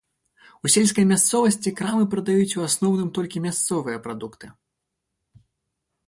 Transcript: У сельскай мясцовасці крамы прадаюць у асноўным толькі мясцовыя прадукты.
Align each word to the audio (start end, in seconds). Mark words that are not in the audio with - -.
У 0.67 0.69
сельскай 0.75 1.03
мясцовасці 1.09 1.73
крамы 1.81 2.05
прадаюць 2.13 2.57
у 2.59 2.63
асноўным 2.69 3.09
толькі 3.17 3.41
мясцовыя 3.47 3.97
прадукты. 4.07 4.49